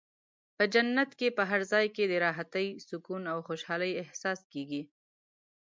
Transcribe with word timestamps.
په 0.57 0.63
جنت 0.73 1.09
کې 1.19 1.27
په 1.37 1.43
هر 1.49 1.61
ځای 1.71 1.85
کې 1.95 2.03
د 2.07 2.13
راحتۍ، 2.25 2.67
سکون 2.87 3.23
او 3.33 3.37
خوشحالۍ 3.47 3.91
احساس 4.03 4.39
کېږي. 4.51 4.81